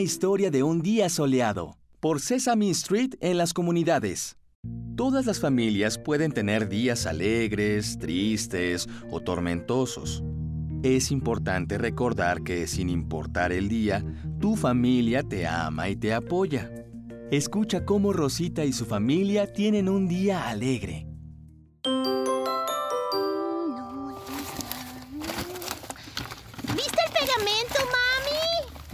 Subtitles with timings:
[0.00, 4.36] Historia de un día soleado por Sesame Street en las comunidades.
[4.96, 10.22] Todas las familias pueden tener días alegres, tristes o tormentosos.
[10.82, 14.04] Es importante recordar que sin importar el día,
[14.38, 16.70] tu familia te ama y te apoya.
[17.30, 21.06] Escucha cómo Rosita y su familia tienen un día alegre.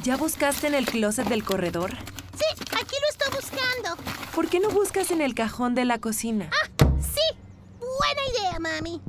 [0.03, 1.91] ¿Ya buscaste en el closet del corredor?
[1.91, 4.03] Sí, aquí lo estoy buscando.
[4.35, 6.49] ¿Por qué no buscas en el cajón de la cocina?
[6.51, 7.37] Ah, sí.
[7.79, 9.03] Buena idea, mami.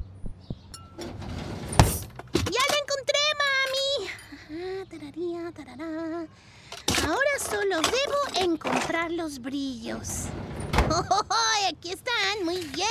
[2.33, 4.09] Ya lo encontré, mami.
[4.51, 6.27] Ah, tararía, tarará.
[7.07, 10.25] Ahora solo debo encontrar los brillos.
[10.89, 11.25] ¡Oh,
[11.71, 12.43] aquí están!
[12.43, 12.87] Muy bien.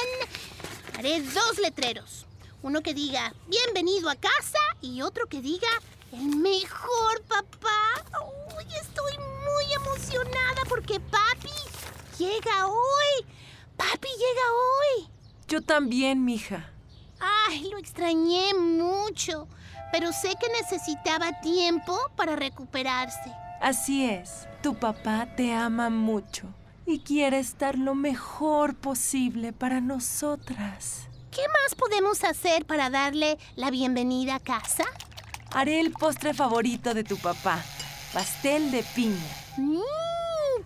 [0.96, 2.26] Haré dos letreros.
[2.62, 5.68] Uno que diga bienvenido a casa y otro que diga
[6.12, 8.04] el mejor papá.
[8.56, 11.50] Uy, estoy muy emocionada porque papi
[12.18, 13.26] llega hoy.
[13.76, 15.08] Papi llega hoy.
[15.48, 16.70] Yo también, mija.
[17.20, 19.46] Ay, lo extrañé mucho,
[19.92, 23.32] pero sé que necesitaba tiempo para recuperarse.
[23.60, 26.46] Así es, tu papá te ama mucho
[26.86, 31.08] y quiere estar lo mejor posible para nosotras.
[31.30, 34.84] ¿Qué más podemos hacer para darle la bienvenida a casa?
[35.52, 37.62] Haré el postre favorito de tu papá,
[38.12, 39.18] pastel de piña.
[39.56, 39.80] ¡Mmm!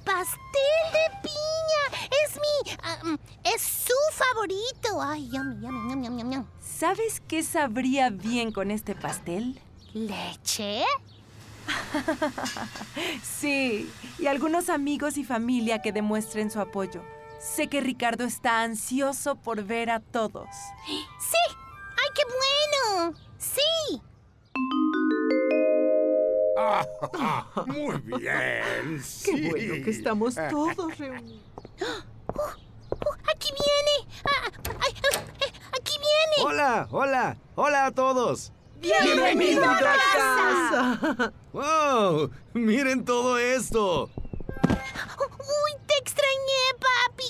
[0.05, 2.09] ¡Pastel de piña!
[2.23, 3.51] Es mi...
[3.55, 5.01] es su favorito.
[5.01, 6.45] Ay, yum, yum, yum, yum.
[6.61, 9.59] ¿Sabes qué sabría bien con este pastel?
[9.95, 10.85] ¿Leche?
[13.23, 17.03] Sí, y algunos amigos y familia que demuestren su apoyo.
[17.41, 20.48] Sé que Ricardo está ansioso por ver a todos.
[20.87, 21.39] ¡Sí!
[21.48, 22.44] ¡Ay, qué bueno!
[27.67, 29.03] muy bien.
[29.25, 31.42] Qué bueno que estamos todos reunidos.
[31.81, 32.41] ¡Uh,
[33.31, 34.11] ¡Aquí viene!
[34.25, 35.20] Ah, ah,
[35.79, 36.45] ¡Aquí viene!
[36.45, 38.53] Hola, hola, hola a todos.
[38.81, 41.33] ¡Bienvenido a casa!
[41.53, 42.31] ¡Wow!
[42.53, 44.11] Miren todo esto.
[44.67, 47.25] ¡Uy, te extrañé, papi!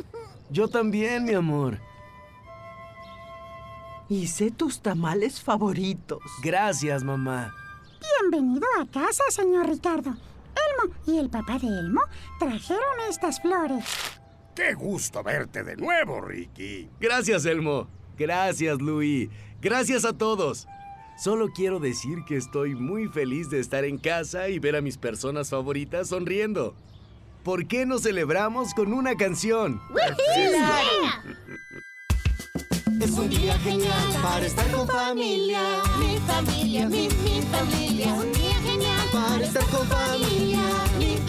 [0.50, 1.78] Yo también, mi amor.
[4.08, 6.22] Hice tus tamales favoritos.
[6.42, 7.54] Gracias, mamá.
[8.20, 10.10] Bienvenido a casa, señor Ricardo.
[10.10, 12.00] Elmo y el papá de Elmo
[12.38, 13.84] trajeron estas flores.
[14.54, 16.88] Qué gusto verte de nuevo, Ricky.
[17.00, 17.88] Gracias, Elmo.
[18.16, 19.28] Gracias, Louis.
[19.60, 20.66] Gracias a todos.
[21.16, 24.98] Solo quiero decir que estoy muy feliz de estar en casa y ver a mis
[24.98, 26.74] personas favoritas sonriendo.
[27.42, 29.80] ¿Por qué no celebramos con una canción?
[33.00, 35.60] Es un día genial para estar con familia.
[35.98, 37.87] Mi familia, mi, mi familia.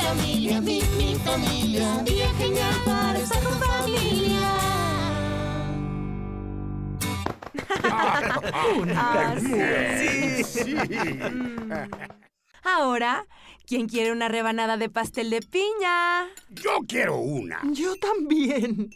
[0.09, 1.87] Familia, mi, mi familia.
[1.99, 4.57] Un día genial para estar con familia.
[8.95, 10.75] Ah, Sí, sí.
[12.63, 13.27] Ahora,
[13.67, 16.27] ¿quién quiere una rebanada de pastel de piña?
[16.49, 17.61] Yo quiero una.
[17.71, 18.89] Yo también.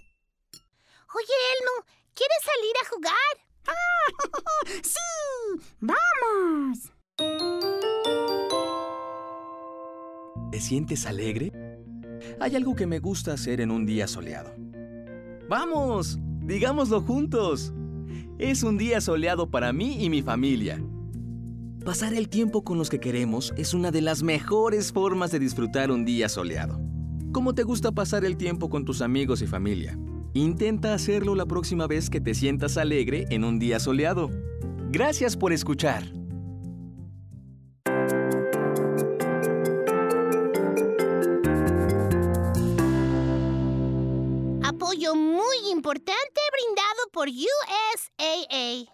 [1.15, 1.85] Oye, Elmo,
[2.15, 3.33] ¿quieres salir a jugar?
[4.83, 5.65] ¡Sí!
[5.79, 6.92] ¡Vamos!
[10.53, 11.51] ¿Te sientes alegre?
[12.39, 14.53] Hay algo que me gusta hacer en un día soleado.
[15.49, 16.19] ¡Vamos!
[16.41, 17.73] Digámoslo juntos.
[18.37, 20.79] Es un día soleado para mí y mi familia.
[21.83, 25.89] Pasar el tiempo con los que queremos es una de las mejores formas de disfrutar
[25.89, 26.79] un día soleado.
[27.31, 29.97] ¿Cómo te gusta pasar el tiempo con tus amigos y familia?
[30.35, 34.29] Intenta hacerlo la próxima vez que te sientas alegre en un día soleado.
[34.91, 36.03] Gracias por escuchar.
[44.93, 48.93] Apoyo muy importante brindado por USAA.